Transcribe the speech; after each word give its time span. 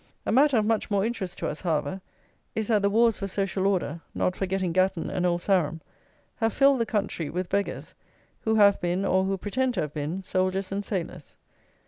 A 0.25 0.31
matter 0.31 0.57
of 0.57 0.65
much 0.65 0.89
more 0.89 1.05
interest 1.05 1.37
to 1.37 1.47
us, 1.47 1.61
however, 1.61 2.01
is 2.55 2.69
that 2.69 2.81
the 2.81 2.89
wars 2.89 3.19
for 3.19 3.27
"social 3.27 3.67
order," 3.67 4.01
not 4.15 4.35
forgetting 4.35 4.71
Gatton 4.71 5.11
and 5.11 5.27
Old 5.27 5.43
Sarum, 5.43 5.79
have 6.37 6.53
filled 6.53 6.79
the 6.81 6.87
country 6.87 7.29
with 7.29 7.49
beggars, 7.49 7.93
who 8.39 8.55
have 8.55 8.81
been, 8.81 9.05
or 9.05 9.25
who 9.25 9.37
pretend 9.37 9.75
to 9.75 9.81
have 9.81 9.93
been, 9.93 10.23
soldiers 10.23 10.71
and 10.71 10.83
sailors. 10.83 11.35